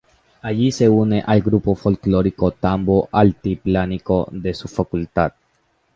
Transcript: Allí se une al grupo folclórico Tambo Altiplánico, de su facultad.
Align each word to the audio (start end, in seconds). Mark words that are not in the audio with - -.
Allí 0.41 0.71
se 0.71 0.87
une 0.93 1.19
al 1.33 1.41
grupo 1.49 1.75
folclórico 1.75 2.49
Tambo 2.67 2.97
Altiplánico, 3.21 4.17
de 4.31 4.55
su 4.55 4.67
facultad. 4.67 5.33